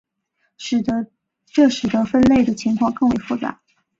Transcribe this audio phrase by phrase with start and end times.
[1.45, 3.61] 这使得分类的情况更为复杂。